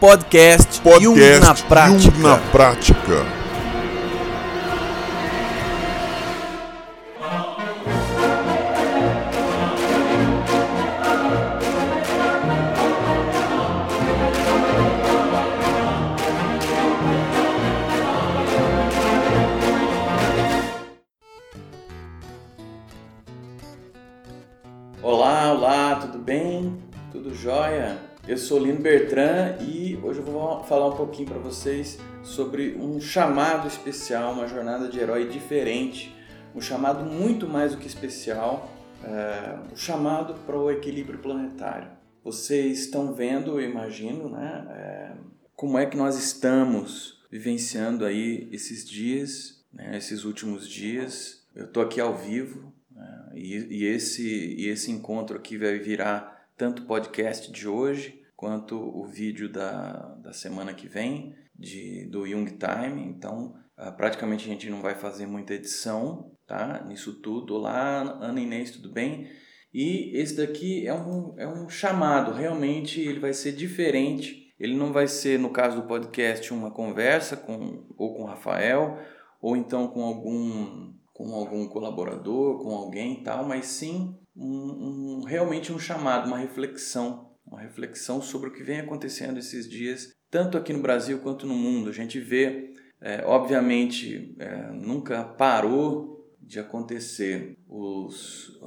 Podcast, 0.00 0.80
Podcast 0.82 1.04
Jung 1.04 1.40
na 1.40 1.54
prática. 1.54 2.16
Jung 2.16 2.22
na 2.22 2.36
prática. 2.50 3.44
Olá, 25.02 25.52
olá, 25.52 25.94
tudo 25.96 26.18
bem? 26.18 26.78
Tudo 27.12 27.34
jóia? 27.34 28.13
Eu 28.26 28.38
sou 28.38 28.58
Lino 28.58 28.80
Bertrand 28.80 29.58
e 29.60 29.98
hoje 30.02 30.20
eu 30.20 30.24
vou 30.24 30.64
falar 30.64 30.88
um 30.88 30.96
pouquinho 30.96 31.28
para 31.28 31.38
vocês 31.38 31.98
sobre 32.22 32.74
um 32.74 32.98
chamado 32.98 33.68
especial, 33.68 34.32
uma 34.32 34.48
jornada 34.48 34.88
de 34.88 34.98
herói 34.98 35.28
diferente, 35.28 36.10
um 36.54 36.60
chamado 36.60 37.04
muito 37.04 37.46
mais 37.46 37.72
do 37.72 37.78
que 37.78 37.86
especial, 37.86 38.72
é, 39.04 39.58
um 39.70 39.76
chamado 39.76 40.32
para 40.46 40.56
o 40.56 40.70
equilíbrio 40.70 41.18
planetário. 41.18 41.90
Vocês 42.24 42.80
estão 42.80 43.12
vendo, 43.12 43.60
eu 43.60 43.70
imagino, 43.70 44.30
né, 44.30 44.66
é, 44.70 45.12
como 45.54 45.78
é 45.78 45.84
que 45.84 45.96
nós 45.96 46.16
estamos 46.16 47.22
vivenciando 47.30 48.06
aí 48.06 48.48
esses 48.50 48.88
dias, 48.88 49.62
né, 49.70 49.98
esses 49.98 50.24
últimos 50.24 50.66
dias. 50.66 51.46
Eu 51.54 51.66
estou 51.66 51.82
aqui 51.82 52.00
ao 52.00 52.16
vivo, 52.16 52.72
né? 52.90 53.32
E, 53.34 53.82
e, 53.82 53.84
esse, 53.84 54.26
e 54.26 54.66
esse 54.68 54.90
encontro 54.90 55.36
aqui 55.36 55.58
vai 55.58 55.78
virar 55.78 56.34
tanto 56.56 56.82
o 56.82 56.86
podcast 56.86 57.50
de 57.50 57.68
hoje 57.68 58.23
quanto 58.44 58.76
o 58.76 59.06
vídeo 59.06 59.48
da, 59.48 60.18
da 60.22 60.34
semana 60.34 60.74
que 60.74 60.86
vem 60.86 61.34
de, 61.58 62.04
do 62.10 62.26
Young 62.26 62.58
Time. 62.58 63.02
Então, 63.08 63.54
uh, 63.78 63.90
praticamente 63.96 64.44
a 64.44 64.52
gente 64.52 64.68
não 64.68 64.82
vai 64.82 64.94
fazer 64.94 65.26
muita 65.26 65.54
edição 65.54 66.30
tá? 66.46 66.84
nisso 66.86 67.22
tudo. 67.22 67.54
Olá, 67.54 68.02
Ana 68.20 68.38
Inês, 68.38 68.70
tudo 68.70 68.92
bem? 68.92 69.30
E 69.72 70.14
esse 70.14 70.36
daqui 70.36 70.86
é 70.86 70.92
um, 70.92 71.34
é 71.38 71.48
um 71.48 71.70
chamado, 71.70 72.32
realmente 72.32 73.00
ele 73.00 73.18
vai 73.18 73.32
ser 73.32 73.52
diferente. 73.52 74.54
Ele 74.60 74.76
não 74.76 74.92
vai 74.92 75.08
ser, 75.08 75.38
no 75.38 75.48
caso 75.48 75.80
do 75.80 75.88
podcast, 75.88 76.52
uma 76.52 76.70
conversa 76.70 77.38
com, 77.38 77.86
ou 77.96 78.14
com 78.14 78.24
o 78.24 78.26
Rafael, 78.26 78.98
ou 79.40 79.56
então 79.56 79.88
com 79.88 80.02
algum 80.02 80.92
com 81.14 81.32
algum 81.32 81.66
colaborador, 81.66 82.62
com 82.62 82.74
alguém 82.74 83.14
e 83.14 83.22
tal, 83.22 83.46
mas 83.46 83.66
sim 83.66 84.18
um, 84.36 85.20
um, 85.20 85.24
realmente 85.24 85.72
um 85.72 85.78
chamado, 85.78 86.26
uma 86.26 86.38
reflexão, 86.38 87.33
uma 87.54 87.62
reflexão 87.62 88.20
sobre 88.20 88.48
o 88.48 88.52
que 88.52 88.62
vem 88.62 88.80
acontecendo 88.80 89.38
esses 89.38 89.68
dias, 89.68 90.12
tanto 90.30 90.58
aqui 90.58 90.72
no 90.72 90.82
Brasil 90.82 91.20
quanto 91.20 91.46
no 91.46 91.54
mundo. 91.54 91.88
A 91.88 91.92
gente 91.92 92.18
vê, 92.18 92.72
é, 93.00 93.24
obviamente, 93.24 94.34
é, 94.38 94.70
nunca 94.72 95.22
parou 95.24 96.28
de 96.40 96.58
acontecer 96.58 97.56
os, 97.68 98.60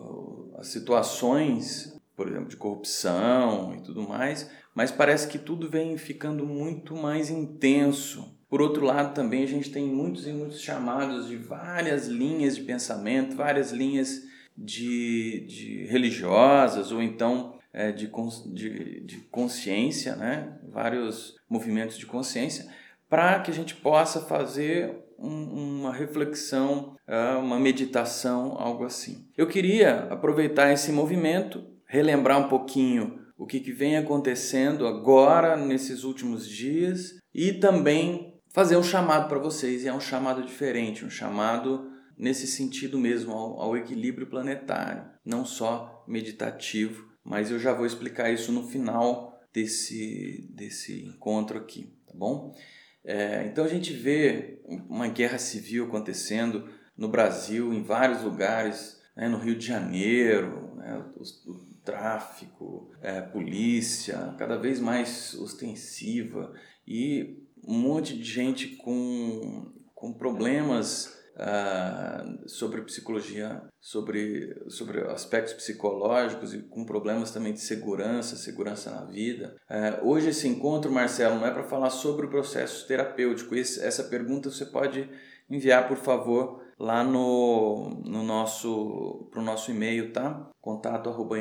as 0.58 0.68
situações, 0.68 1.96
por 2.16 2.28
exemplo, 2.28 2.48
de 2.48 2.58
corrupção 2.58 3.76
e 3.76 3.82
tudo 3.82 4.08
mais, 4.08 4.50
mas 4.74 4.90
parece 4.90 5.28
que 5.28 5.38
tudo 5.38 5.70
vem 5.70 5.98
ficando 5.98 6.46
muito 6.46 6.96
mais 6.96 7.30
intenso, 7.30 8.36
por 8.50 8.62
outro 8.62 8.86
lado, 8.86 9.14
também 9.14 9.44
a 9.44 9.48
gente 9.48 9.70
tem 9.70 9.86
muitos 9.86 10.26
e 10.26 10.32
muitos 10.32 10.62
chamados 10.62 11.28
de 11.28 11.36
várias 11.36 12.08
linhas 12.08 12.56
de 12.56 12.64
pensamento, 12.64 13.36
várias 13.36 13.72
linhas 13.72 14.24
de, 14.58 15.46
de 15.48 15.86
religiosas 15.88 16.92
ou 16.94 17.02
então 17.02 17.58
é, 17.78 17.92
de, 17.92 18.12
de, 18.54 19.02
de 19.02 19.18
consciência, 19.30 20.16
né? 20.16 20.58
vários 20.68 21.36
movimentos 21.48 21.96
de 21.96 22.08
consciência, 22.08 22.66
para 23.08 23.40
que 23.40 23.52
a 23.52 23.54
gente 23.54 23.76
possa 23.76 24.20
fazer 24.22 24.98
um, 25.20 25.82
uma 25.82 25.94
reflexão, 25.94 26.96
ah, 27.08 27.38
uma 27.38 27.60
meditação, 27.60 28.56
algo 28.58 28.84
assim. 28.84 29.28
Eu 29.38 29.46
queria 29.46 30.08
aproveitar 30.10 30.74
esse 30.74 30.92
movimento, 30.92 31.64
relembrar 31.86 32.40
um 32.40 32.50
pouquinho 32.50 33.20
o 33.38 33.46
que, 33.46 33.60
que 33.60 33.72
vem 33.72 33.96
acontecendo 33.96 34.88
agora, 34.88 35.56
nesses 35.56 36.04
últimos 36.04 36.50
dias, 36.50 37.20
e 37.32 37.54
também 37.54 38.34
fazer 38.52 38.76
um 38.76 38.84
chamado 38.84 39.30
para 39.30 39.38
vocês, 39.38 39.84
e 39.84 39.88
é 39.88 39.94
um 39.94 40.00
chamado 40.00 40.42
diferente, 40.42 41.06
um 41.06 41.12
chamado 41.12 41.92
nesse 42.18 42.48
sentido 42.48 42.98
mesmo, 42.98 43.34
ao, 43.34 43.62
ao, 43.62 43.78
equilíbrio 43.78 44.26
planetário, 44.26 45.06
não 45.24 45.46
só 45.46 46.04
meditativo, 46.08 47.06
mas 47.28 47.52
eu 47.52 47.60
já 47.60 47.74
vou 47.74 47.86
explicar 47.86 48.32
isso 48.32 48.54
no 48.54 48.66
final 48.66 49.38
desse, 49.54 50.50
desse 50.50 51.04
encontro 51.04 51.58
aqui, 51.58 51.94
tá 52.08 52.14
bom? 52.16 52.56
É, 53.04 53.46
então 53.46 53.66
a 53.66 53.68
gente 53.68 53.92
vê 53.92 54.62
uma 54.90 55.10
guerra 55.10 55.38
civil 55.38 55.86
acontecendo 55.86 56.70
no 56.98 57.10
Brasil, 57.10 57.74
em 57.74 57.84
vários 57.84 58.22
lugares, 58.22 59.02
né, 59.16 59.28
no 59.28 59.38
Rio 59.38 59.58
de 59.58 59.66
Janeiro, 59.66 60.74
né, 60.78 61.04
o, 61.18 61.52
o 61.52 61.68
tráfico, 61.84 62.92
é, 63.02 63.20
polícia, 63.20 64.34
cada 64.38 64.58
vez 64.58 64.80
mais 64.80 65.34
ostensiva 65.34 66.54
e 66.88 67.44
um 67.62 67.78
monte 67.78 68.18
de 68.18 68.24
gente 68.24 68.78
com, 68.78 69.74
com 69.94 70.14
problemas 70.14 71.17
uh, 71.38 72.50
sobre 72.50 72.82
psicologia, 72.82 73.62
sobre, 73.80 74.56
sobre 74.68 75.02
aspectos 75.02 75.54
psicológicos 75.54 76.54
e 76.54 76.64
com 76.64 76.86
problemas 76.86 77.32
também 77.32 77.54
de 77.54 77.62
segurança, 77.62 78.36
segurança 78.36 78.92
na 78.92 79.06
vida. 79.06 79.56
Uh, 79.70 80.10
hoje 80.10 80.30
esse 80.30 80.48
encontro, 80.48 80.92
Marcelo, 80.92 81.36
não 81.36 81.48
é 81.48 81.52
para 81.52 81.64
falar 81.64 81.90
sobre 81.90 82.26
o 82.26 82.30
processo 82.30 82.88
terapêutico. 82.88 83.56
Esse, 83.56 83.84
essa 83.84 84.04
pergunta 84.04 84.50
você 84.50 84.66
pode 84.66 85.10
enviar, 85.50 85.88
por 85.88 85.98
favor, 85.98 86.62
lá 86.78 87.04
no, 87.04 88.02
no 88.04 88.24
nosso, 88.24 89.30
pro 89.32 89.42
nosso 89.42 89.72
e-mail, 89.72 90.12
tá? 90.12 90.50
contato 90.60 91.10
arroba 91.10 91.38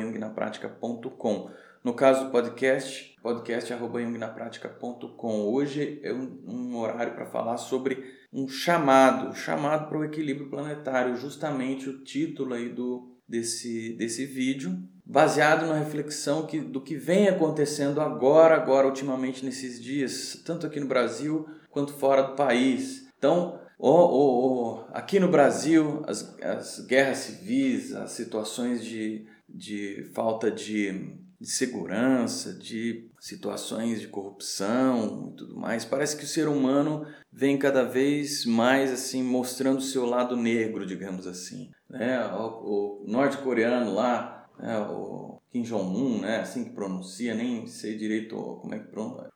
no 1.83 1.93
caso 1.93 2.25
do 2.25 2.31
podcast, 2.31 3.15
podcast.com. 3.21 5.53
Hoje 5.53 5.99
é 6.03 6.11
um, 6.11 6.41
um 6.45 6.77
horário 6.77 7.13
para 7.13 7.25
falar 7.25 7.57
sobre 7.57 8.03
um 8.31 8.47
chamado, 8.47 9.35
chamado 9.35 9.87
para 9.87 9.97
o 9.97 10.03
equilíbrio 10.03 10.49
planetário, 10.49 11.15
justamente 11.17 11.89
o 11.89 12.03
título 12.03 12.53
aí 12.53 12.69
do, 12.69 13.15
desse, 13.27 13.93
desse 13.93 14.25
vídeo, 14.25 14.77
baseado 15.05 15.65
na 15.65 15.75
reflexão 15.79 16.45
que, 16.45 16.59
do 16.59 16.81
que 16.81 16.95
vem 16.95 17.27
acontecendo 17.27 18.01
agora, 18.01 18.55
agora, 18.55 18.87
ultimamente 18.87 19.45
nesses 19.45 19.81
dias, 19.81 20.41
tanto 20.45 20.67
aqui 20.67 20.79
no 20.79 20.87
Brasil 20.87 21.47
quanto 21.69 21.93
fora 21.93 22.23
do 22.23 22.35
país. 22.35 23.07
Então, 23.17 23.59
oh, 23.79 23.89
oh, 23.89 24.41
oh, 24.43 24.85
aqui 24.93 25.19
no 25.19 25.29
Brasil, 25.29 26.03
as, 26.05 26.37
as 26.41 26.85
guerras 26.85 27.17
civis, 27.19 27.93
as 27.95 28.11
situações 28.11 28.83
de, 28.83 29.25
de 29.49 30.09
falta 30.13 30.51
de 30.51 31.17
de 31.39 31.49
segurança, 31.49 32.53
de 32.53 33.06
situações 33.19 33.99
de 33.99 34.07
corrupção 34.07 35.31
e 35.31 35.37
tudo 35.37 35.57
mais. 35.57 35.85
Parece 35.85 36.15
que 36.15 36.23
o 36.23 36.27
ser 36.27 36.47
humano 36.47 37.05
vem 37.31 37.57
cada 37.57 37.83
vez 37.83 38.45
mais 38.45 38.91
assim 38.91 39.23
mostrando 39.23 39.79
o 39.79 39.81
seu 39.81 40.05
lado 40.05 40.35
negro, 40.35 40.85
digamos 40.85 41.27
assim. 41.27 41.71
Né? 41.89 42.25
O, 42.27 43.03
o 43.03 43.05
norte-coreano 43.07 43.93
lá, 43.93 44.47
né? 44.59 44.79
o 44.79 45.39
Kim 45.51 45.63
Jong-un, 45.63 46.21
né? 46.21 46.39
assim 46.41 46.65
que 46.65 46.71
pronuncia, 46.71 47.33
nem 47.33 47.65
sei 47.67 47.97
direito 47.97 48.35
como 48.35 48.75
é 48.75 48.79
que 48.79 48.91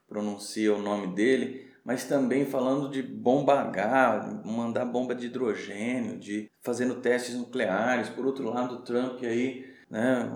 pronuncia 0.07 0.73
o 0.73 0.81
nome 0.81 1.15
dele, 1.15 1.71
mas 1.83 2.03
também 2.03 2.45
falando 2.45 2.89
de 2.89 3.01
bomba 3.01 3.59
H, 3.61 4.43
mandar 4.45 4.85
bomba 4.85 5.15
de 5.15 5.25
hidrogênio, 5.25 6.19
de 6.19 6.51
fazendo 6.61 6.95
testes 7.01 7.35
nucleares. 7.35 8.09
Por 8.09 8.25
outro 8.25 8.47
lado, 8.49 8.75
o 8.75 8.81
Trump 8.83 9.23
aí, 9.23 9.65
né, 9.89 10.31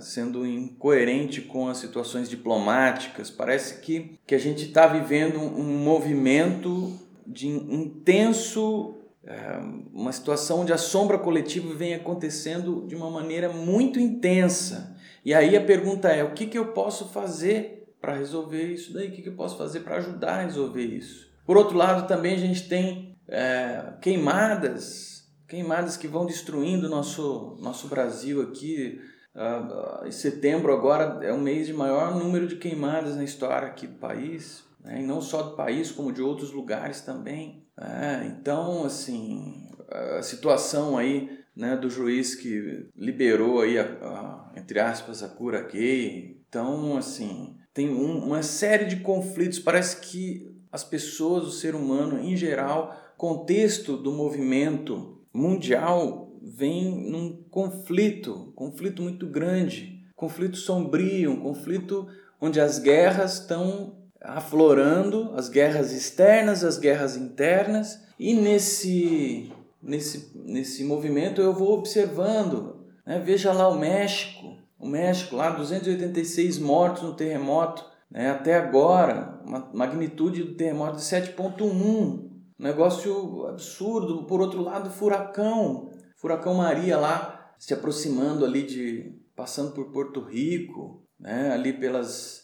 sendo 0.00 0.46
incoerente 0.46 1.40
com 1.40 1.68
as 1.68 1.78
situações 1.78 2.28
diplomáticas. 2.28 3.30
Parece 3.30 3.80
que, 3.80 4.18
que 4.26 4.34
a 4.34 4.38
gente 4.38 4.66
está 4.66 4.86
vivendo 4.86 5.38
um 5.40 5.78
movimento 5.78 6.98
de 7.26 7.48
intenso, 7.48 8.96
eh, 9.24 9.60
uma 9.92 10.12
situação 10.12 10.60
onde 10.60 10.72
a 10.72 10.78
sombra 10.78 11.18
coletiva 11.18 11.74
vem 11.74 11.94
acontecendo 11.94 12.86
de 12.86 12.94
uma 12.94 13.10
maneira 13.10 13.48
muito 13.48 14.00
intensa. 14.00 14.96
E 15.24 15.32
aí 15.32 15.56
a 15.56 15.64
pergunta 15.64 16.08
é: 16.08 16.24
o 16.24 16.32
que, 16.32 16.46
que 16.46 16.58
eu 16.58 16.72
posso 16.72 17.08
fazer 17.08 17.94
para 18.00 18.14
resolver 18.14 18.64
isso 18.64 18.92
daí? 18.92 19.08
O 19.08 19.12
que, 19.12 19.22
que 19.22 19.28
eu 19.28 19.36
posso 19.36 19.56
fazer 19.56 19.80
para 19.80 19.96
ajudar 19.96 20.40
a 20.40 20.42
resolver 20.42 20.84
isso? 20.84 21.30
Por 21.46 21.56
outro 21.56 21.76
lado, 21.76 22.06
também 22.06 22.34
a 22.34 22.38
gente 22.38 22.68
tem 22.68 23.16
é, 23.28 23.94
queimadas, 24.00 25.30
queimadas 25.48 25.96
que 25.96 26.08
vão 26.08 26.26
destruindo 26.26 26.88
nosso 26.88 27.56
nosso 27.60 27.88
Brasil 27.88 28.42
aqui. 28.42 29.00
Uh, 29.34 30.10
setembro 30.12 30.72
agora 30.72 31.24
é 31.24 31.32
um 31.32 31.40
mês 31.40 31.66
de 31.66 31.72
maior 31.72 32.14
número 32.14 32.46
de 32.46 32.56
queimadas 32.56 33.16
na 33.16 33.24
história 33.24 33.66
aqui 33.66 33.86
do 33.86 33.96
país, 33.96 34.62
né? 34.84 35.00
e 35.00 35.06
não 35.06 35.20
só 35.20 35.42
do 35.42 35.56
país, 35.56 35.90
como 35.90 36.12
de 36.12 36.20
outros 36.20 36.52
lugares 36.52 37.00
também. 37.00 37.66
É, 37.80 38.26
então, 38.26 38.84
assim, 38.84 39.66
a 39.88 40.22
situação 40.22 40.98
aí 40.98 41.42
né, 41.56 41.76
do 41.76 41.88
juiz 41.88 42.34
que 42.34 42.88
liberou 42.96 43.60
aí, 43.60 43.78
a, 43.78 43.84
a, 43.84 44.52
entre 44.56 44.80
aspas, 44.80 45.22
a 45.22 45.28
cura 45.28 45.62
gay. 45.62 46.42
Então, 46.48 46.96
assim, 46.96 47.56
tem 47.72 47.90
um, 47.90 48.26
uma 48.26 48.42
série 48.42 48.84
de 48.84 48.96
conflitos. 48.96 49.58
Parece 49.58 50.00
que 50.00 50.50
as 50.70 50.84
pessoas, 50.84 51.44
o 51.44 51.50
ser 51.50 51.74
humano 51.74 52.18
em 52.18 52.36
geral, 52.36 52.96
contexto 53.16 53.96
do 53.96 54.12
movimento 54.12 55.20
mundial 55.32 56.31
vem 56.42 57.10
num 57.10 57.44
conflito, 57.50 58.52
conflito 58.56 59.02
muito 59.02 59.26
grande, 59.26 60.02
conflito 60.16 60.56
sombrio, 60.56 61.30
um 61.32 61.40
conflito 61.40 62.06
onde 62.40 62.60
as 62.60 62.78
guerras 62.78 63.40
estão 63.40 63.94
aflorando, 64.20 65.32
as 65.34 65.48
guerras 65.48 65.92
externas, 65.92 66.64
as 66.64 66.78
guerras 66.78 67.16
internas, 67.16 68.02
e 68.18 68.34
nesse 68.34 69.52
nesse 69.82 70.30
nesse 70.44 70.84
movimento 70.84 71.40
eu 71.40 71.52
vou 71.52 71.72
observando, 71.78 72.86
né? 73.06 73.20
veja 73.24 73.52
lá 73.52 73.68
o 73.68 73.78
México, 73.78 74.56
o 74.78 74.86
México 74.86 75.36
lá 75.36 75.50
286 75.50 76.58
mortos 76.58 77.02
no 77.02 77.14
terremoto, 77.14 77.84
né? 78.10 78.30
até 78.30 78.56
agora, 78.56 79.40
uma 79.44 79.70
magnitude 79.72 80.42
do 80.42 80.54
terremoto 80.54 80.96
de 80.96 81.02
7.1, 81.02 82.30
negócio 82.58 83.46
absurdo. 83.46 84.24
Por 84.24 84.40
outro 84.40 84.62
lado, 84.62 84.90
furacão, 84.90 85.90
furacão 86.22 86.54
Maria 86.54 86.96
lá 86.96 87.52
se 87.58 87.74
aproximando 87.74 88.44
ali 88.44 88.62
de 88.62 89.12
passando 89.34 89.72
por 89.72 89.90
Porto 89.90 90.20
Rico, 90.20 91.02
né? 91.18 91.50
ali 91.52 91.72
pelas 91.72 92.42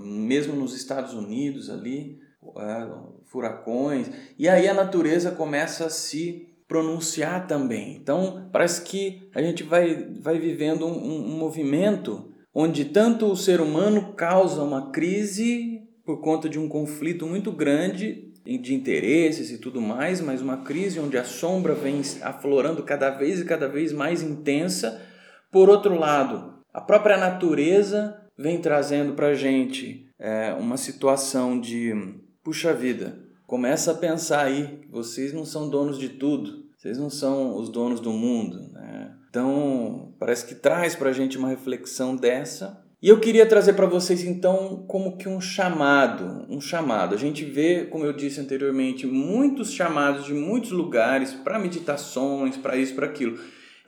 mesmo 0.00 0.56
nos 0.56 0.74
Estados 0.74 1.12
Unidos 1.12 1.68
ali, 1.68 2.18
é, 2.58 2.88
furacões, 3.26 4.10
e 4.38 4.48
aí 4.48 4.66
a 4.66 4.72
natureza 4.72 5.30
começa 5.30 5.84
a 5.84 5.90
se 5.90 6.48
pronunciar 6.66 7.46
também. 7.46 7.94
Então 7.94 8.48
parece 8.50 8.80
que 8.80 9.28
a 9.34 9.42
gente 9.42 9.62
vai, 9.62 10.10
vai 10.18 10.38
vivendo 10.38 10.86
um, 10.86 11.34
um 11.34 11.36
movimento 11.36 12.32
onde 12.54 12.86
tanto 12.86 13.26
o 13.26 13.36
ser 13.36 13.60
humano 13.60 14.14
causa 14.14 14.62
uma 14.62 14.90
crise 14.90 15.82
por 16.06 16.22
conta 16.22 16.48
de 16.48 16.58
um 16.58 16.68
conflito 16.68 17.26
muito 17.26 17.52
grande 17.52 18.31
de 18.44 18.74
interesses 18.74 19.50
e 19.50 19.58
tudo 19.58 19.80
mais, 19.80 20.20
mas 20.20 20.42
uma 20.42 20.58
crise 20.58 20.98
onde 20.98 21.16
a 21.16 21.24
sombra 21.24 21.74
vem 21.74 22.00
aflorando 22.22 22.82
cada 22.82 23.10
vez 23.10 23.40
e 23.40 23.44
cada 23.44 23.68
vez 23.68 23.92
mais 23.92 24.22
intensa. 24.22 25.00
Por 25.50 25.68
outro 25.68 25.98
lado, 25.98 26.54
a 26.72 26.80
própria 26.80 27.16
natureza 27.16 28.20
vem 28.36 28.60
trazendo 28.60 29.12
para 29.12 29.28
a 29.28 29.34
gente 29.34 30.08
é, 30.18 30.52
uma 30.54 30.76
situação 30.76 31.60
de 31.60 31.92
puxa 32.42 32.74
vida, 32.74 33.18
começa 33.46 33.92
a 33.92 33.94
pensar 33.94 34.46
aí, 34.46 34.80
vocês 34.90 35.32
não 35.32 35.44
são 35.44 35.68
donos 35.68 35.98
de 35.98 36.08
tudo, 36.08 36.64
vocês 36.76 36.98
não 36.98 37.10
são 37.10 37.56
os 37.56 37.68
donos 37.68 38.00
do 38.00 38.10
mundo. 38.10 38.72
Né? 38.72 39.14
Então, 39.28 40.14
parece 40.18 40.46
que 40.46 40.54
traz 40.54 40.96
para 40.96 41.10
a 41.10 41.12
gente 41.12 41.38
uma 41.38 41.48
reflexão 41.48 42.16
dessa 42.16 42.82
e 43.02 43.08
eu 43.08 43.18
queria 43.18 43.44
trazer 43.44 43.72
para 43.72 43.86
vocês 43.86 44.22
então 44.22 44.84
como 44.86 45.16
que 45.16 45.28
um 45.28 45.40
chamado, 45.40 46.46
um 46.48 46.60
chamado. 46.60 47.14
A 47.14 47.18
gente 47.18 47.44
vê, 47.44 47.84
como 47.86 48.04
eu 48.04 48.12
disse 48.12 48.40
anteriormente, 48.40 49.08
muitos 49.08 49.72
chamados 49.72 50.24
de 50.24 50.32
muitos 50.32 50.70
lugares 50.70 51.32
para 51.32 51.58
meditações, 51.58 52.56
para 52.56 52.76
isso, 52.76 52.94
para 52.94 53.06
aquilo. 53.06 53.38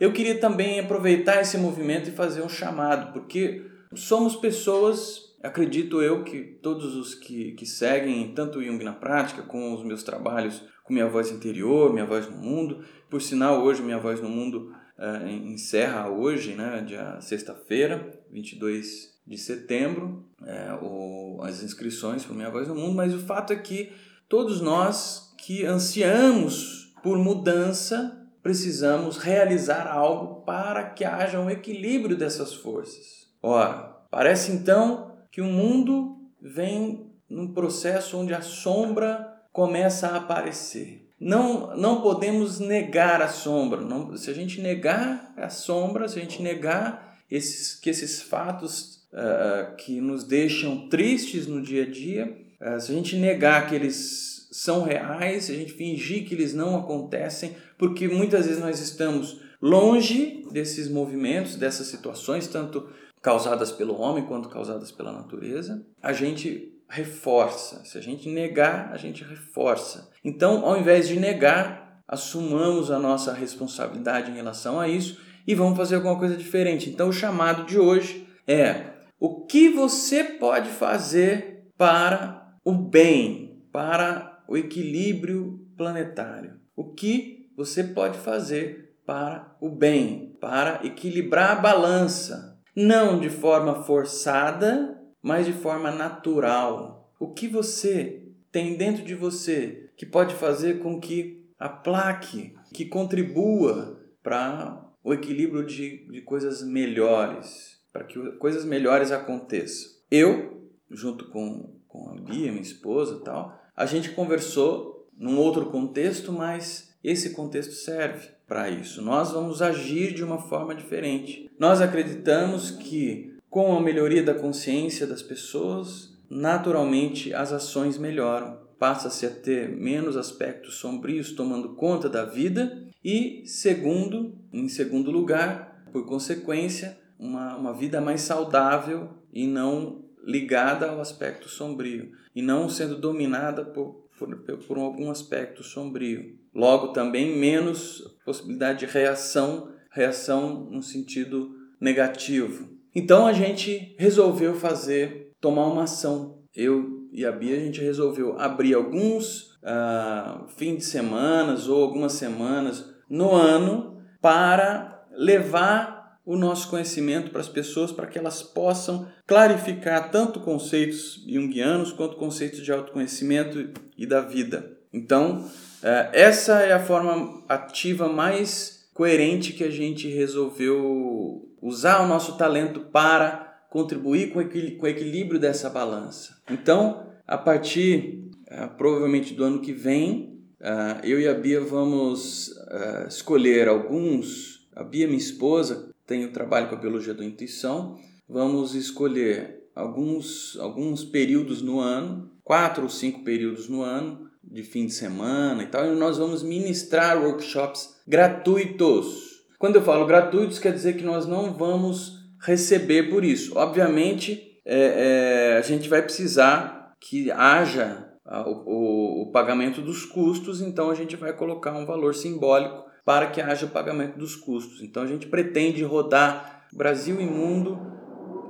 Eu 0.00 0.12
queria 0.12 0.40
também 0.40 0.80
aproveitar 0.80 1.40
esse 1.40 1.56
movimento 1.56 2.08
e 2.08 2.12
fazer 2.12 2.42
um 2.42 2.48
chamado, 2.48 3.12
porque 3.12 3.64
somos 3.94 4.34
pessoas, 4.34 5.32
acredito 5.42 6.02
eu 6.02 6.24
que 6.24 6.40
todos 6.40 6.96
os 6.96 7.14
que, 7.14 7.52
que 7.52 7.64
seguem 7.64 8.32
tanto 8.34 8.60
Jung 8.60 8.82
na 8.82 8.92
prática, 8.92 9.42
com 9.42 9.72
os 9.74 9.84
meus 9.84 10.02
trabalhos 10.02 10.60
com 10.84 10.92
minha 10.92 11.08
voz 11.08 11.30
interior, 11.32 11.92
minha 11.92 12.04
voz 12.04 12.28
no 12.28 12.36
mundo, 12.36 12.84
por 13.10 13.20
sinal 13.20 13.62
hoje 13.62 13.82
minha 13.82 13.98
voz 13.98 14.20
no 14.20 14.28
mundo 14.28 14.72
uh, 14.98 15.28
encerra 15.28 16.08
hoje, 16.08 16.54
né, 16.54 16.82
dia 16.86 17.20
sexta-feira, 17.20 18.20
22 18.30 19.14
de 19.26 19.38
setembro, 19.38 20.28
é, 20.46 20.78
o, 20.82 21.40
as 21.42 21.62
inscrições 21.62 22.24
para 22.24 22.34
Minha 22.34 22.50
Voz 22.50 22.68
no 22.68 22.74
Mundo, 22.74 22.94
mas 22.94 23.14
o 23.14 23.20
fato 23.20 23.52
é 23.52 23.56
que 23.56 23.92
todos 24.28 24.60
nós 24.60 25.34
que 25.38 25.64
ansiamos 25.64 26.92
por 27.02 27.16
mudança 27.18 28.20
precisamos 28.42 29.16
realizar 29.16 29.86
algo 29.86 30.42
para 30.42 30.90
que 30.90 31.04
haja 31.04 31.40
um 31.40 31.48
equilíbrio 31.48 32.16
dessas 32.16 32.52
forças. 32.52 33.26
Ora, 33.42 33.96
parece 34.10 34.52
então 34.52 35.16
que 35.32 35.40
o 35.40 35.46
mundo 35.46 36.18
vem 36.40 37.10
num 37.28 37.54
processo 37.54 38.18
onde 38.18 38.34
a 38.34 38.42
sombra 38.42 39.34
começa 39.50 40.08
a 40.08 40.16
aparecer. 40.16 41.03
Não, 41.20 41.76
não 41.76 42.00
podemos 42.00 42.58
negar 42.58 43.22
a 43.22 43.28
sombra. 43.28 43.80
Não, 43.80 44.16
se 44.16 44.30
a 44.30 44.34
gente 44.34 44.60
negar 44.60 45.32
a 45.36 45.48
sombra, 45.48 46.08
se 46.08 46.18
a 46.18 46.22
gente 46.22 46.42
negar 46.42 47.18
esses, 47.30 47.78
que 47.78 47.90
esses 47.90 48.22
fatos 48.22 49.06
uh, 49.12 49.74
que 49.76 50.00
nos 50.00 50.24
deixam 50.24 50.88
tristes 50.88 51.46
no 51.46 51.62
dia 51.62 51.84
a 51.84 51.90
dia, 51.90 52.36
uh, 52.60 52.80
se 52.80 52.92
a 52.92 52.94
gente 52.94 53.16
negar 53.16 53.68
que 53.68 53.74
eles 53.74 54.48
são 54.50 54.82
reais, 54.82 55.44
se 55.44 55.52
a 55.52 55.56
gente 55.56 55.72
fingir 55.72 56.26
que 56.26 56.34
eles 56.34 56.54
não 56.54 56.76
acontecem, 56.76 57.56
porque 57.78 58.06
muitas 58.06 58.46
vezes 58.46 58.60
nós 58.60 58.80
estamos 58.80 59.40
longe 59.60 60.44
desses 60.52 60.88
movimentos, 60.88 61.56
dessas 61.56 61.86
situações, 61.86 62.46
tanto 62.46 62.88
causadas 63.22 63.72
pelo 63.72 63.98
homem 63.98 64.26
quanto 64.26 64.50
causadas 64.50 64.92
pela 64.92 65.10
natureza, 65.10 65.84
a 66.02 66.12
gente 66.12 66.73
reforça. 66.88 67.84
Se 67.84 67.98
a 67.98 68.00
gente 68.00 68.28
negar, 68.28 68.90
a 68.92 68.96
gente 68.96 69.24
reforça. 69.24 70.10
Então, 70.24 70.64
ao 70.64 70.76
invés 70.76 71.08
de 71.08 71.18
negar, 71.18 72.02
assumamos 72.06 72.90
a 72.90 72.98
nossa 72.98 73.32
responsabilidade 73.32 74.30
em 74.30 74.34
relação 74.34 74.78
a 74.78 74.88
isso 74.88 75.20
e 75.46 75.54
vamos 75.54 75.76
fazer 75.76 75.96
alguma 75.96 76.18
coisa 76.18 76.36
diferente. 76.36 76.90
Então, 76.90 77.08
o 77.08 77.12
chamado 77.12 77.64
de 77.64 77.78
hoje 77.78 78.26
é: 78.46 78.94
o 79.18 79.44
que 79.46 79.68
você 79.68 80.24
pode 80.24 80.68
fazer 80.68 81.68
para 81.76 82.56
o 82.64 82.72
bem, 82.72 83.62
para 83.72 84.42
o 84.48 84.56
equilíbrio 84.56 85.66
planetário? 85.76 86.60
O 86.76 86.92
que 86.92 87.50
você 87.56 87.84
pode 87.84 88.18
fazer 88.18 88.96
para 89.06 89.56
o 89.60 89.68
bem, 89.68 90.36
para 90.40 90.80
equilibrar 90.84 91.52
a 91.52 91.60
balança, 91.60 92.58
não 92.74 93.20
de 93.20 93.28
forma 93.28 93.84
forçada, 93.84 94.93
mas 95.24 95.46
de 95.46 95.54
forma 95.54 95.90
natural. 95.90 97.10
O 97.18 97.32
que 97.32 97.48
você 97.48 98.28
tem 98.52 98.76
dentro 98.76 99.02
de 99.02 99.14
você 99.14 99.88
que 99.96 100.04
pode 100.04 100.34
fazer 100.34 100.80
com 100.80 101.00
que 101.00 101.48
aplaque, 101.58 102.54
que 102.74 102.84
contribua 102.84 104.04
para 104.22 104.86
o 105.02 105.14
equilíbrio 105.14 105.64
de, 105.64 106.06
de 106.10 106.20
coisas 106.20 106.62
melhores, 106.62 107.80
para 107.90 108.04
que 108.04 108.20
coisas 108.32 108.66
melhores 108.66 109.10
aconteçam. 109.10 109.92
Eu, 110.10 110.68
junto 110.90 111.30
com, 111.30 111.74
com 111.88 112.10
a 112.10 112.20
Bia, 112.20 112.50
minha 112.50 112.60
esposa 112.60 113.20
tal, 113.24 113.58
a 113.74 113.86
gente 113.86 114.10
conversou 114.10 115.08
num 115.16 115.38
outro 115.38 115.70
contexto, 115.70 116.32
mas 116.32 116.94
esse 117.02 117.30
contexto 117.30 117.72
serve 117.72 118.28
para 118.46 118.68
isso. 118.68 119.00
Nós 119.00 119.32
vamos 119.32 119.62
agir 119.62 120.12
de 120.12 120.22
uma 120.22 120.38
forma 120.38 120.74
diferente. 120.74 121.50
Nós 121.58 121.80
acreditamos 121.80 122.70
que 122.70 123.33
com 123.54 123.76
a 123.76 123.80
melhoria 123.80 124.20
da 124.20 124.34
consciência 124.34 125.06
das 125.06 125.22
pessoas, 125.22 126.12
naturalmente 126.28 127.32
as 127.32 127.52
ações 127.52 127.96
melhoram. 127.96 128.58
Passa-se 128.80 129.24
a 129.24 129.30
ter 129.30 129.68
menos 129.68 130.16
aspectos 130.16 130.74
sombrios 130.74 131.30
tomando 131.30 131.76
conta 131.76 132.08
da 132.08 132.24
vida 132.24 132.84
e, 133.04 133.44
segundo, 133.46 134.36
em 134.52 134.68
segundo 134.68 135.12
lugar, 135.12 135.84
por 135.92 136.04
consequência, 136.04 136.98
uma, 137.16 137.56
uma 137.56 137.72
vida 137.72 138.00
mais 138.00 138.22
saudável 138.22 139.10
e 139.32 139.46
não 139.46 140.04
ligada 140.24 140.90
ao 140.90 141.00
aspecto 141.00 141.48
sombrio 141.48 142.10
e 142.34 142.42
não 142.42 142.68
sendo 142.68 142.98
dominada 142.98 143.64
por, 143.64 144.08
por, 144.18 144.36
por 144.66 144.78
algum 144.78 145.12
aspecto 145.12 145.62
sombrio. 145.62 146.36
Logo, 146.52 146.88
também 146.88 147.38
menos 147.38 148.02
possibilidade 148.24 148.80
de 148.80 148.86
reação, 148.86 149.70
reação 149.92 150.68
no 150.68 150.82
sentido 150.82 151.54
negativo. 151.80 152.73
Então 152.94 153.26
a 153.26 153.32
gente 153.32 153.94
resolveu 153.98 154.54
fazer, 154.54 155.32
tomar 155.40 155.66
uma 155.66 155.82
ação. 155.82 156.38
Eu 156.54 157.08
e 157.12 157.24
a 157.24 157.32
Bia, 157.32 157.56
a 157.56 157.60
gente 157.60 157.80
resolveu 157.80 158.38
abrir 158.38 158.74
alguns 158.74 159.54
uh, 159.62 160.48
fins 160.56 160.78
de 160.78 160.84
semanas 160.84 161.68
ou 161.68 161.82
algumas 161.82 162.12
semanas 162.12 162.84
no 163.08 163.32
ano 163.34 163.98
para 164.20 165.06
levar 165.12 166.18
o 166.24 166.36
nosso 166.36 166.70
conhecimento 166.70 167.30
para 167.30 167.40
as 167.40 167.48
pessoas, 167.48 167.92
para 167.92 168.06
que 168.06 168.18
elas 168.18 168.42
possam 168.42 169.06
clarificar 169.26 170.10
tanto 170.10 170.40
conceitos 170.40 171.22
junguianos 171.28 171.92
quanto 171.92 172.16
conceitos 172.16 172.62
de 172.62 172.72
autoconhecimento 172.72 173.70
e 173.96 174.06
da 174.06 174.20
vida. 174.20 174.76
Então, 174.92 175.40
uh, 175.40 176.10
essa 176.12 176.60
é 176.60 176.72
a 176.72 176.82
forma 176.82 177.44
ativa 177.48 178.08
mais 178.08 178.88
coerente 178.94 179.52
que 179.52 179.64
a 179.64 179.70
gente 179.70 180.08
resolveu 180.08 181.48
usar 181.64 182.04
o 182.04 182.06
nosso 182.06 182.36
talento 182.36 182.80
para 182.80 183.58
contribuir 183.70 184.32
com 184.32 184.38
o 184.38 184.86
equilíbrio 184.86 185.40
dessa 185.40 185.70
balança. 185.70 186.36
Então, 186.50 187.06
a 187.26 187.38
partir 187.38 188.28
uh, 188.48 188.76
provavelmente 188.76 189.32
do 189.32 189.42
ano 189.42 189.60
que 189.60 189.72
vem, 189.72 190.44
uh, 190.60 191.04
eu 191.04 191.18
e 191.18 191.26
a 191.26 191.32
Bia 191.32 191.62
vamos 191.62 192.48
uh, 192.48 193.08
escolher 193.08 193.66
alguns. 193.66 194.68
A 194.76 194.84
Bia, 194.84 195.06
minha 195.06 195.18
esposa, 195.18 195.90
tem 196.06 196.26
o 196.26 196.32
trabalho 196.32 196.68
com 196.68 196.74
a 196.74 196.78
biologia 196.78 197.14
da 197.14 197.24
intuição. 197.24 197.98
Vamos 198.28 198.74
escolher 198.74 199.64
alguns, 199.74 200.58
alguns 200.60 201.02
períodos 201.02 201.62
no 201.62 201.80
ano, 201.80 202.30
quatro 202.44 202.82
ou 202.82 202.90
cinco 202.90 203.24
períodos 203.24 203.70
no 203.70 203.82
ano, 203.82 204.30
de 204.42 204.62
fim 204.62 204.84
de 204.84 204.92
semana 204.92 205.62
e 205.62 205.66
tal, 205.66 205.86
e 205.86 205.96
nós 205.96 206.18
vamos 206.18 206.42
ministrar 206.42 207.20
workshops 207.20 207.96
gratuitos. 208.06 209.33
Quando 209.64 209.76
eu 209.76 209.82
falo 209.82 210.04
gratuitos, 210.04 210.58
quer 210.58 210.74
dizer 210.74 210.92
que 210.92 211.02
nós 211.02 211.26
não 211.26 211.54
vamos 211.54 212.18
receber 212.42 213.04
por 213.04 213.24
isso. 213.24 213.56
Obviamente, 213.56 214.60
é, 214.62 215.54
é, 215.54 215.56
a 215.56 215.62
gente 215.62 215.88
vai 215.88 216.02
precisar 216.02 216.92
que 217.00 217.30
haja 217.30 218.12
o, 218.26 218.50
o, 218.50 219.22
o 219.22 219.32
pagamento 219.32 219.80
dos 219.80 220.04
custos, 220.04 220.60
então 220.60 220.90
a 220.90 220.94
gente 220.94 221.16
vai 221.16 221.32
colocar 221.32 221.72
um 221.72 221.86
valor 221.86 222.14
simbólico 222.14 222.84
para 223.06 223.28
que 223.28 223.40
haja 223.40 223.64
o 223.64 223.70
pagamento 223.70 224.18
dos 224.18 224.36
custos. 224.36 224.82
Então 224.82 225.02
a 225.02 225.06
gente 225.06 225.28
pretende 225.28 225.82
rodar 225.82 226.66
Brasil 226.70 227.18
e 227.18 227.24
mundo 227.24 227.80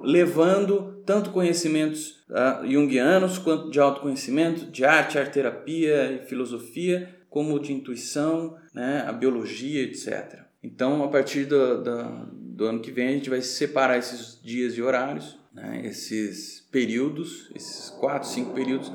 levando 0.03 1.01
tanto 1.07 1.31
conhecimentos 1.31 2.25
uh, 2.29 2.69
junguianos 2.69 3.39
quanto 3.39 3.71
de 3.71 3.79
autoconhecimento, 3.79 4.67
de 4.67 4.85
arte, 4.85 5.17
arte 5.17 5.35
terapia 5.35 6.11
e 6.11 6.27
filosofia, 6.27 7.09
como 7.31 7.61
de 7.61 7.73
intuição, 7.73 8.57
né, 8.75 9.05
a 9.07 9.13
biologia, 9.13 9.81
etc. 9.81 10.44
Então, 10.65 11.05
a 11.05 11.09
partir 11.09 11.45
do, 11.45 11.83
do, 11.83 12.27
do, 12.33 12.65
ano 12.65 12.81
que 12.81 12.91
vem, 12.91 13.09
a 13.09 13.13
gente 13.13 13.29
vai 13.29 13.43
separar 13.43 13.99
esses 13.99 14.41
dias 14.43 14.73
e 14.79 14.81
horários, 14.81 15.39
né, 15.53 15.83
esses 15.85 16.67
períodos, 16.73 17.51
esses 17.55 17.91
quatro, 17.91 18.27
cinco 18.27 18.55
períodos, 18.55 18.91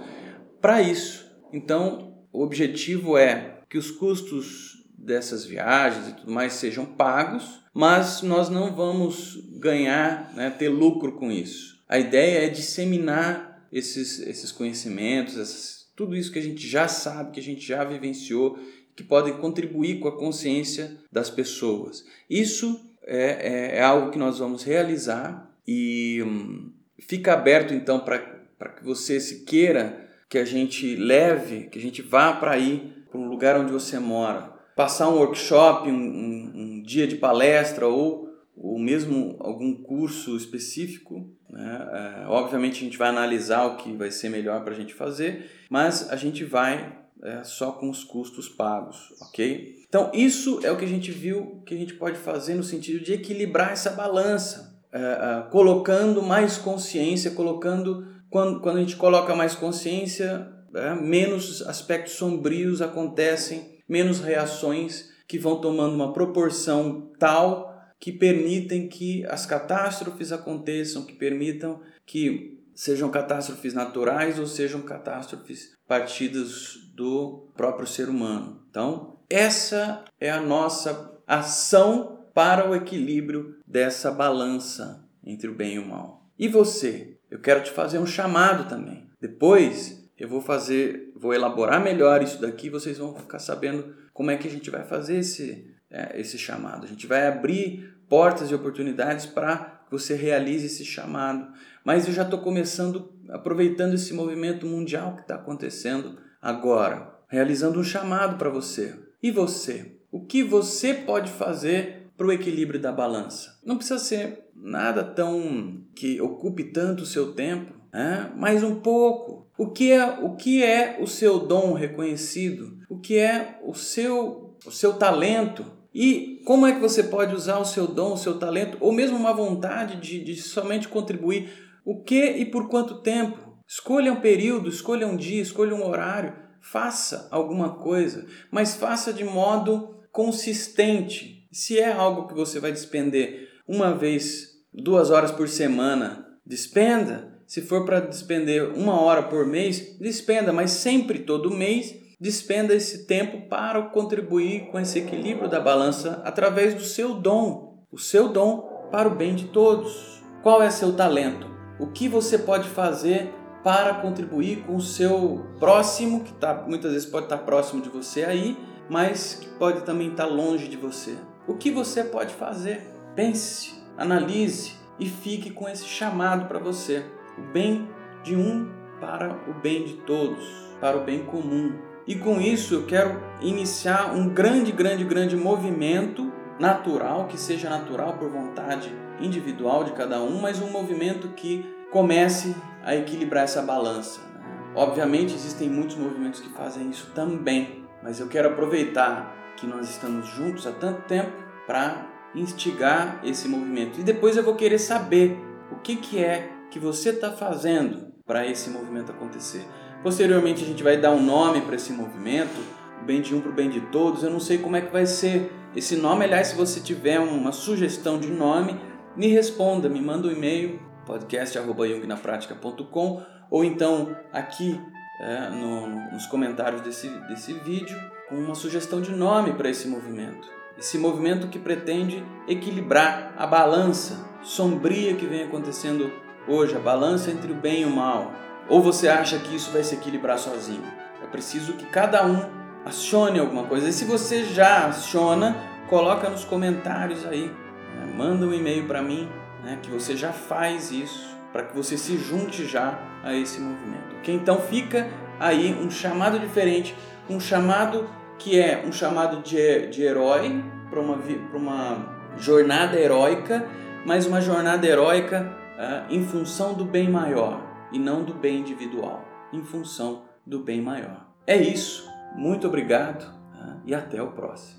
para 0.59 0.81
isso. 0.81 1.29
Então, 1.53 2.25
o 2.33 2.41
objetivo 2.41 3.15
é 3.15 3.61
que 3.69 3.77
os 3.77 3.91
custos 3.91 4.83
dessas 4.97 5.45
viagens 5.45 6.07
e 6.07 6.13
tudo 6.13 6.31
mais 6.31 6.53
sejam 6.53 6.87
pagos, 6.87 7.61
mas 7.71 8.23
nós 8.23 8.49
não 8.49 8.75
vamos 8.75 9.37
ganhar, 9.59 10.33
né, 10.33 10.49
ter 10.49 10.69
lucro 10.69 11.11
com 11.11 11.31
isso. 11.31 11.79
A 11.87 11.99
ideia 11.99 12.47
é 12.47 12.49
disseminar 12.49 13.67
esses, 13.71 14.19
esses 14.21 14.51
conhecimentos, 14.51 15.87
tudo 15.95 16.15
isso 16.15 16.31
que 16.31 16.39
a 16.39 16.43
gente 16.43 16.67
já 16.67 16.87
sabe, 16.87 17.31
que 17.31 17.39
a 17.39 17.43
gente 17.43 17.61
já 17.65 17.83
vivenciou, 17.83 18.57
que 18.99 19.03
podem 19.03 19.37
contribuir 19.37 20.01
com 20.01 20.09
a 20.09 20.17
consciência 20.17 20.97
das 21.09 21.29
pessoas. 21.29 22.05
Isso 22.29 22.93
é, 23.03 23.75
é, 23.75 23.77
é 23.77 23.81
algo 23.81 24.11
que 24.11 24.19
nós 24.19 24.39
vamos 24.39 24.61
realizar 24.61 25.49
e 25.65 26.21
hum, 26.21 26.69
fica 26.99 27.31
aberto 27.31 27.73
então 27.73 28.01
para 28.01 28.19
que 28.19 28.83
você 28.83 29.17
se 29.21 29.45
queira 29.45 30.05
que 30.27 30.37
a 30.37 30.43
gente 30.43 30.97
leve, 30.97 31.69
que 31.69 31.79
a 31.79 31.81
gente 31.81 32.01
vá 32.01 32.33
para 32.33 32.51
aí, 32.51 32.91
para 33.09 33.17
um 33.17 33.29
lugar 33.29 33.57
onde 33.57 33.71
você 33.71 33.97
mora, 33.99 34.51
passar 34.75 35.07
um 35.07 35.15
workshop, 35.15 35.89
um, 35.89 35.95
um, 35.95 36.51
um 36.55 36.81
dia 36.83 37.07
de 37.07 37.15
palestra 37.15 37.87
ou, 37.87 38.29
ou 38.53 38.77
mesmo 38.77 39.37
algum 39.39 39.73
curso 39.81 40.35
específico. 40.35 41.25
Né? 41.49 41.87
É, 41.93 42.27
obviamente 42.27 42.81
a 42.81 42.83
gente 42.83 42.97
vai 42.97 43.07
analisar 43.07 43.65
o 43.65 43.77
que 43.77 43.93
vai 43.93 44.11
ser 44.11 44.27
melhor 44.27 44.61
para 44.61 44.73
a 44.73 44.77
gente 44.77 44.93
fazer, 44.93 45.49
mas 45.69 46.09
a 46.09 46.17
gente 46.17 46.43
vai 46.43 46.98
é, 47.23 47.43
só 47.43 47.71
com 47.71 47.89
os 47.89 48.03
custos 48.03 48.47
pagos, 48.47 49.13
ok? 49.21 49.75
Então 49.87 50.11
isso 50.13 50.59
é 50.63 50.71
o 50.71 50.77
que 50.77 50.85
a 50.85 50.87
gente 50.87 51.11
viu 51.11 51.61
que 51.65 51.73
a 51.73 51.77
gente 51.77 51.93
pode 51.95 52.17
fazer 52.17 52.55
no 52.55 52.63
sentido 52.63 53.03
de 53.03 53.13
equilibrar 53.13 53.71
essa 53.71 53.91
balança, 53.91 54.79
é, 54.91 54.99
é, 54.99 55.49
colocando 55.51 56.21
mais 56.21 56.57
consciência, 56.57 57.31
colocando 57.31 58.07
quando, 58.29 58.61
quando 58.61 58.77
a 58.77 58.81
gente 58.81 58.95
coloca 58.95 59.35
mais 59.35 59.55
consciência, 59.55 60.47
é, 60.73 60.93
menos 60.95 61.61
aspectos 61.63 62.13
sombrios 62.13 62.81
acontecem 62.81 63.79
menos 63.87 64.19
reações 64.19 65.09
que 65.27 65.39
vão 65.39 65.59
tomando 65.59 65.95
uma 65.95 66.13
proporção 66.13 67.11
tal 67.17 67.69
que 67.99 68.11
permitem 68.11 68.87
que 68.87 69.25
as 69.25 69.45
catástrofes 69.45 70.31
aconteçam, 70.31 71.05
que 71.05 71.13
permitam 71.13 71.81
que 72.05 72.57
sejam 72.73 73.09
catástrofes 73.09 73.73
naturais 73.73 74.39
ou 74.39 74.45
sejam 74.45 74.81
catástrofes 74.81 75.71
partidas 75.89 76.77
do 76.93 77.49
próprio 77.57 77.87
ser 77.87 78.09
humano. 78.09 78.61
Então, 78.69 79.17
essa 79.27 80.05
é 80.21 80.29
a 80.29 80.39
nossa 80.39 81.19
ação 81.25 82.27
para 82.31 82.69
o 82.69 82.75
equilíbrio 82.75 83.57
dessa 83.65 84.11
balança 84.11 85.03
entre 85.25 85.49
o 85.49 85.55
bem 85.55 85.75
e 85.75 85.79
o 85.79 85.87
mal. 85.87 86.29
E 86.37 86.47
você? 86.47 87.17
Eu 87.29 87.39
quero 87.39 87.63
te 87.63 87.71
fazer 87.71 87.97
um 87.97 88.05
chamado 88.05 88.69
também. 88.69 89.09
Depois 89.19 90.07
eu 90.15 90.29
vou 90.29 90.41
fazer, 90.41 91.11
vou 91.15 91.33
elaborar 91.33 91.83
melhor 91.83 92.21
isso 92.21 92.39
daqui, 92.39 92.69
vocês 92.69 92.99
vão 92.99 93.15
ficar 93.15 93.39
sabendo 93.39 93.95
como 94.13 94.29
é 94.29 94.37
que 94.37 94.47
a 94.47 94.51
gente 94.51 94.69
vai 94.69 94.83
fazer 94.83 95.17
esse, 95.17 95.73
é, 95.89 96.21
esse 96.21 96.37
chamado. 96.37 96.85
A 96.85 96.87
gente 96.87 97.07
vai 97.07 97.25
abrir 97.25 97.95
portas 98.07 98.51
e 98.51 98.55
oportunidades 98.55 99.25
para 99.25 99.78
você 99.91 100.15
realize 100.15 100.65
esse 100.65 100.85
chamado. 100.85 101.47
Mas 101.83 102.07
eu 102.07 102.13
já 102.13 102.23
estou 102.23 102.39
começando, 102.39 103.11
aproveitando 103.29 103.93
esse 103.93 104.13
movimento 104.13 104.65
mundial 104.65 105.15
que 105.15 105.21
está 105.21 105.35
acontecendo 105.35 106.17
agora, 106.41 107.13
realizando 107.27 107.79
um 107.79 107.83
chamado 107.83 108.37
para 108.37 108.49
você. 108.49 108.95
E 109.21 109.31
você? 109.31 109.95
O 110.11 110.25
que 110.25 110.43
você 110.43 110.93
pode 110.93 111.31
fazer 111.31 112.07
para 112.17 112.27
o 112.27 112.31
equilíbrio 112.31 112.79
da 112.79 112.91
balança? 112.91 113.59
Não 113.63 113.77
precisa 113.77 113.99
ser 113.99 114.45
nada 114.55 115.03
tão 115.03 115.83
que 115.95 116.19
ocupe 116.19 116.65
tanto 116.65 117.03
o 117.03 117.05
seu 117.05 117.33
tempo, 117.33 117.73
né? 117.93 118.31
mas 118.35 118.63
um 118.63 118.79
pouco. 118.79 119.47
O 119.57 119.71
que 119.71 119.91
é 119.91 120.05
o 120.05 120.35
que 120.35 120.63
é 120.63 120.97
o 121.01 121.07
seu 121.07 121.39
dom 121.39 121.73
reconhecido? 121.73 122.77
O 122.89 122.97
que 122.97 123.17
é 123.17 123.59
o 123.63 123.73
seu 123.73 124.57
o 124.65 124.71
seu 124.71 124.93
talento? 124.93 125.65
E 125.93 126.41
como 126.45 126.67
é 126.67 126.73
que 126.73 126.79
você 126.79 127.03
pode 127.03 127.33
usar 127.33 127.57
o 127.57 127.65
seu 127.65 127.87
dom, 127.87 128.13
o 128.13 128.17
seu 128.17 128.37
talento, 128.37 128.77
ou 128.79 128.91
mesmo 128.91 129.17
uma 129.17 129.33
vontade 129.33 129.97
de, 129.97 130.23
de 130.23 130.35
somente 130.35 130.87
contribuir? 130.87 131.49
O 131.83 132.03
que 132.03 132.23
e 132.23 132.45
por 132.45 132.67
quanto 132.67 133.01
tempo? 133.01 133.37
Escolha 133.67 134.11
um 134.11 134.21
período, 134.21 134.69
escolha 134.69 135.07
um 135.07 135.15
dia, 135.15 135.41
escolha 135.41 135.75
um 135.75 135.87
horário, 135.87 136.33
faça 136.61 137.27
alguma 137.31 137.75
coisa, 137.75 138.25
mas 138.51 138.75
faça 138.75 139.13
de 139.13 139.23
modo 139.23 139.95
consistente. 140.11 141.47
Se 141.51 141.79
é 141.79 141.91
algo 141.91 142.27
que 142.27 142.33
você 142.33 142.59
vai 142.59 142.71
despender 142.71 143.47
uma 143.67 143.95
vez, 143.95 144.49
duas 144.73 145.09
horas 145.09 145.31
por 145.31 145.47
semana, 145.47 146.27
despenda. 146.45 147.39
Se 147.47 147.61
for 147.61 147.85
para 147.85 147.99
despender 147.99 148.71
uma 148.75 149.01
hora 149.01 149.23
por 149.23 149.45
mês, 149.45 149.97
despenda, 149.99 150.53
mas 150.53 150.71
sempre 150.71 151.19
todo 151.19 151.49
mês 151.49 151.98
despenda 152.19 152.73
esse 152.73 153.05
tempo 153.05 153.47
para 153.47 153.81
contribuir 153.83 154.67
com 154.71 154.79
esse 154.79 154.99
equilíbrio 154.99 155.49
da 155.49 155.59
balança 155.59 156.21
através 156.25 156.73
do 156.73 156.81
seu 156.81 157.13
dom, 157.13 157.85
o 157.91 157.97
seu 157.97 158.29
dom 158.29 158.87
para 158.91 159.07
o 159.07 159.15
bem 159.15 159.35
de 159.35 159.45
todos. 159.45 160.21
Qual 160.43 160.61
é 160.61 160.69
seu 160.69 160.93
talento? 160.93 161.47
O 161.79 161.87
que 161.87 162.09
você 162.09 162.37
pode 162.37 162.67
fazer 162.67 163.33
para 163.63 163.93
contribuir 163.95 164.63
com 164.63 164.75
o 164.75 164.81
seu 164.81 165.45
próximo, 165.59 166.23
que 166.23 166.33
tá, 166.33 166.65
muitas 166.67 166.91
vezes 166.91 167.07
pode 167.07 167.25
estar 167.25 167.39
próximo 167.39 167.81
de 167.81 167.89
você 167.89 168.23
aí, 168.23 168.57
mas 168.89 169.35
que 169.35 169.47
pode 169.57 169.83
também 169.83 170.09
estar 170.09 170.25
longe 170.25 170.67
de 170.67 170.77
você? 170.77 171.15
O 171.47 171.55
que 171.55 171.71
você 171.71 172.03
pode 172.03 172.33
fazer? 172.33 172.81
Pense, 173.15 173.81
analise 173.97 174.73
e 174.99 175.07
fique 175.07 175.51
com 175.51 175.67
esse 175.67 175.85
chamado 175.85 176.47
para 176.47 176.59
você 176.59 177.05
o 177.37 177.41
bem 177.53 177.87
de 178.23 178.35
um 178.35 178.69
para 178.99 179.33
o 179.47 179.53
bem 179.53 179.85
de 179.85 179.93
todos, 179.93 180.45
para 180.81 180.97
o 180.97 181.03
bem 181.05 181.23
comum. 181.25 181.88
E 182.09 182.15
com 182.15 182.41
isso 182.41 182.73
eu 182.73 182.87
quero 182.87 183.21
iniciar 183.39 184.15
um 184.15 184.27
grande, 184.27 184.71
grande, 184.71 185.03
grande 185.03 185.35
movimento 185.37 186.33
natural, 186.59 187.27
que 187.27 187.39
seja 187.39 187.69
natural 187.69 188.13
por 188.17 188.31
vontade 188.31 188.91
individual 189.21 189.83
de 189.83 189.91
cada 189.91 190.19
um, 190.19 190.41
mas 190.41 190.59
um 190.59 190.71
movimento 190.71 191.27
que 191.35 191.63
comece 191.91 192.55
a 192.83 192.95
equilibrar 192.95 193.43
essa 193.43 193.61
balança. 193.61 194.21
Né? 194.21 194.41
Obviamente 194.73 195.35
existem 195.35 195.69
muitos 195.69 195.97
movimentos 195.97 196.39
que 196.39 196.49
fazem 196.49 196.89
isso 196.89 197.11
também, 197.13 197.85
mas 198.01 198.19
eu 198.19 198.27
quero 198.27 198.49
aproveitar 198.49 199.53
que 199.55 199.67
nós 199.67 199.87
estamos 199.87 200.27
juntos 200.29 200.65
há 200.65 200.71
tanto 200.71 201.03
tempo 201.03 201.31
para 201.67 202.07
instigar 202.33 203.19
esse 203.23 203.47
movimento. 203.47 203.99
E 203.99 204.03
depois 204.03 204.35
eu 204.35 204.41
vou 204.41 204.55
querer 204.55 204.79
saber 204.79 205.39
o 205.71 205.75
que, 205.75 205.95
que 205.95 206.23
é 206.23 206.49
que 206.71 206.79
você 206.79 207.09
está 207.09 207.31
fazendo 207.31 208.11
para 208.25 208.47
esse 208.47 208.71
movimento 208.71 209.11
acontecer. 209.11 209.63
Posteriormente, 210.01 210.63
a 210.63 210.67
gente 210.67 210.81
vai 210.81 210.97
dar 210.97 211.11
um 211.11 211.21
nome 211.21 211.61
para 211.61 211.75
esse 211.75 211.91
movimento, 211.91 212.59
o 213.01 213.05
bem 213.05 213.21
de 213.21 213.35
um 213.35 213.41
para 213.41 213.51
o 213.51 213.53
bem 213.53 213.69
de 213.69 213.81
todos. 213.81 214.23
Eu 214.23 214.29
não 214.29 214.39
sei 214.39 214.57
como 214.57 214.75
é 214.75 214.81
que 214.81 214.91
vai 214.91 215.05
ser 215.05 215.51
esse 215.75 215.95
nome. 215.95 216.25
Aliás, 216.25 216.47
se 216.47 216.55
você 216.55 216.79
tiver 216.79 217.19
uma 217.19 217.51
sugestão 217.51 218.17
de 218.17 218.29
nome, 218.29 218.79
me 219.15 219.27
responda, 219.27 219.89
me 219.89 220.01
manda 220.01 220.27
um 220.27 220.31
e-mail, 220.31 220.79
podcast.yungnapratica.com 221.05 223.21
ou 223.51 223.65
então 223.65 224.15
aqui 224.31 224.79
é, 225.19 225.49
no, 225.49 225.87
nos 226.11 226.25
comentários 226.27 226.81
desse, 226.81 227.09
desse 227.27 227.53
vídeo 227.53 227.97
com 228.29 228.35
uma 228.35 228.55
sugestão 228.55 229.01
de 229.01 229.11
nome 229.11 229.53
para 229.53 229.69
esse 229.69 229.87
movimento. 229.87 230.47
Esse 230.77 230.97
movimento 230.97 231.47
que 231.47 231.59
pretende 231.59 232.23
equilibrar 232.47 233.33
a 233.37 233.45
balança 233.45 234.25
sombria 234.41 235.15
que 235.15 235.25
vem 235.25 235.43
acontecendo 235.43 236.09
hoje, 236.47 236.75
a 236.75 236.79
balança 236.79 237.31
entre 237.31 237.51
o 237.51 237.55
bem 237.55 237.81
e 237.81 237.85
o 237.85 237.89
mal? 237.89 238.31
Ou 238.69 238.81
você 238.81 239.07
acha 239.07 239.39
que 239.39 239.55
isso 239.55 239.71
vai 239.71 239.83
se 239.83 239.95
equilibrar 239.95 240.37
sozinho? 240.37 240.83
É 241.23 241.25
preciso 241.25 241.73
que 241.73 241.85
cada 241.87 242.23
um 242.25 242.39
acione 242.85 243.39
alguma 243.39 243.63
coisa. 243.63 243.89
E 243.89 243.93
se 243.93 244.05
você 244.05 244.45
já 244.45 244.85
aciona, 244.87 245.57
coloca 245.89 246.29
nos 246.29 246.45
comentários 246.45 247.25
aí, 247.25 247.51
né? 247.95 248.13
manda 248.15 248.45
um 248.45 248.53
e-mail 248.53 248.85
para 248.85 249.01
mim, 249.01 249.27
né? 249.63 249.79
que 249.81 249.89
você 249.89 250.15
já 250.15 250.31
faz 250.31 250.91
isso. 250.91 251.27
para 251.51 251.63
que 251.63 251.75
você 251.75 251.97
se 251.97 252.15
junte 252.17 252.67
já 252.67 252.99
a 253.23 253.33
esse 253.33 253.59
movimento. 253.59 254.15
Ok? 254.19 254.35
Então 254.35 254.59
fica 254.59 255.07
aí 255.39 255.73
um 255.73 255.89
chamado 255.89 256.39
diferente, 256.39 256.95
um 257.27 257.39
chamado 257.39 258.07
que 258.37 258.59
é 258.59 258.83
um 258.85 258.91
chamado 258.91 259.41
de, 259.41 259.87
de 259.87 260.03
herói 260.03 260.63
para 260.91 260.99
uma, 260.99 261.17
uma 261.53 261.97
jornada 262.37 262.99
heróica, 262.99 263.65
mas 264.05 264.27
uma 264.27 264.39
jornada 264.39 264.85
heróica 264.85 265.51
ah, 265.77 266.03
em 266.09 266.23
função 266.23 266.73
do 266.73 266.85
bem 266.85 267.09
maior 267.09 267.68
e 267.91 267.99
não 267.99 268.23
do 268.23 268.33
bem 268.33 268.59
individual, 268.59 269.23
em 269.51 269.63
função 269.63 270.25
do 270.45 270.59
bem 270.59 270.81
maior. 270.81 271.27
É 271.45 271.57
isso. 271.57 272.09
Muito 272.35 272.67
obrigado 272.67 273.25
ah, 273.53 273.77
e 273.85 273.93
até 273.93 274.21
o 274.21 274.31
próximo. 274.31 274.78